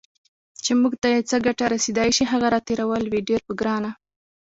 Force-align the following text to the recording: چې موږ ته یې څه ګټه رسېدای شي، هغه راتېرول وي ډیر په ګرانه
چې 0.63 0.71
موږ 0.81 0.93
ته 1.01 1.07
یې 1.13 1.21
څه 1.29 1.37
ګټه 1.45 1.65
رسېدای 1.75 2.09
شي، 2.17 2.23
هغه 2.31 2.47
راتېرول 2.55 3.03
وي 3.07 3.21
ډیر 3.29 3.41
په 3.47 3.53
ګرانه 3.59 3.91